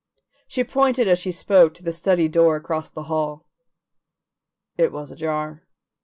She 0.47 0.63
pointed 0.63 1.07
as 1.07 1.19
she 1.19 1.29
spoke 1.29 1.75
to 1.75 1.83
the 1.83 1.93
study 1.93 2.27
door 2.27 2.55
across 2.55 2.89
the 2.89 3.03
hall; 3.03 3.45
it 4.75 4.91
was 4.91 5.11
ajar. 5.11 5.61